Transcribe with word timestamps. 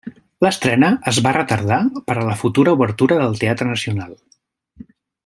L'estrena 0.45 0.87
es 1.11 1.19
va 1.27 1.33
retardar 1.35 1.77
per 2.07 2.17
a 2.21 2.25
la 2.31 2.39
futura 2.41 2.75
obertura 2.79 3.21
del 3.21 3.41
Teatre 3.45 3.69
Nacional. 3.73 4.21